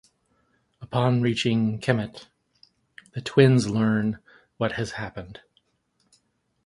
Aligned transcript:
Upon 0.81 1.21
reaching 1.21 1.79
Kemet, 1.79 2.25
the 3.13 3.21
twins 3.21 3.69
learn 3.69 4.17
what 4.57 4.71
has 4.71 4.93
happened. 4.93 5.41